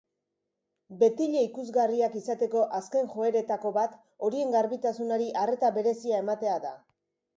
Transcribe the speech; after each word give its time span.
Betile 1.01 1.43
ikusgarriak 1.47 2.15
izateko 2.21 2.63
azken 2.79 3.11
joeretako 3.11 3.73
bat 3.77 3.93
horien 4.29 4.57
garbitasunari 4.57 5.29
arreta 5.43 5.71
berezia 5.77 6.23
ematea 6.27 6.57
da. 6.65 6.75